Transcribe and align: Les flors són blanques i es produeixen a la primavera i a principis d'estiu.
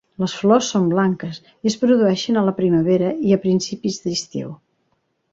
Les 0.21 0.33
flors 0.35 0.67
són 0.75 0.85
blanques 0.91 1.35
i 1.49 1.67
es 1.71 1.75
produeixen 1.83 2.39
a 2.41 2.43
la 2.47 2.53
primavera 2.59 3.11
i 3.27 3.35
a 3.35 3.39
principis 3.43 4.01
d'estiu. 4.07 4.49